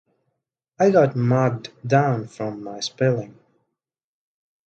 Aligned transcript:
I 0.79 0.89
got 0.89 1.15
marked 1.15 1.69
down 1.87 2.25
from 2.25 2.63
my 2.63 2.79
spelling. 2.79 3.37